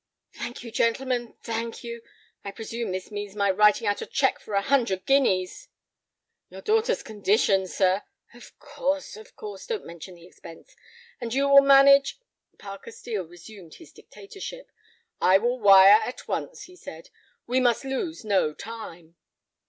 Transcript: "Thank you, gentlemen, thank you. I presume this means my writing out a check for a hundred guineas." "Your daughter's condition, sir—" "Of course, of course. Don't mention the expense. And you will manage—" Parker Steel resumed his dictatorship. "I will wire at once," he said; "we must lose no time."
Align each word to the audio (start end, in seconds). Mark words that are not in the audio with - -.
"Thank 0.33 0.63
you, 0.63 0.71
gentlemen, 0.71 1.35
thank 1.43 1.83
you. 1.83 2.01
I 2.43 2.49
presume 2.49 2.91
this 2.91 3.11
means 3.11 3.35
my 3.35 3.51
writing 3.51 3.85
out 3.85 4.01
a 4.01 4.07
check 4.07 4.39
for 4.39 4.55
a 4.55 4.61
hundred 4.63 5.05
guineas." 5.05 5.67
"Your 6.49 6.61
daughter's 6.61 7.03
condition, 7.03 7.67
sir—" 7.67 8.01
"Of 8.33 8.57
course, 8.57 9.15
of 9.15 9.35
course. 9.35 9.67
Don't 9.67 9.85
mention 9.85 10.15
the 10.15 10.25
expense. 10.25 10.75
And 11.19 11.35
you 11.35 11.47
will 11.47 11.61
manage—" 11.61 12.19
Parker 12.57 12.89
Steel 12.91 13.25
resumed 13.27 13.75
his 13.75 13.91
dictatorship. 13.93 14.71
"I 15.21 15.37
will 15.37 15.59
wire 15.59 16.01
at 16.03 16.27
once," 16.27 16.63
he 16.63 16.75
said; 16.75 17.11
"we 17.45 17.59
must 17.59 17.85
lose 17.85 18.25
no 18.25 18.55
time." 18.55 19.17